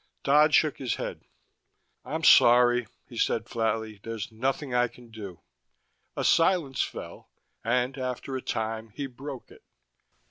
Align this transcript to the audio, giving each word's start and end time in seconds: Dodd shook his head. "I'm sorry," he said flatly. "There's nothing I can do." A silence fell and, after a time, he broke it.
Dodd 0.23 0.51
shook 0.55 0.79
his 0.79 0.95
head. 0.95 1.25
"I'm 2.03 2.23
sorry," 2.23 2.87
he 3.07 3.19
said 3.19 3.47
flatly. 3.47 3.99
"There's 4.01 4.31
nothing 4.31 4.73
I 4.73 4.87
can 4.87 5.11
do." 5.11 5.41
A 6.17 6.23
silence 6.23 6.81
fell 6.81 7.29
and, 7.63 7.95
after 7.99 8.35
a 8.35 8.41
time, 8.41 8.89
he 8.95 9.05
broke 9.05 9.51
it. 9.51 9.61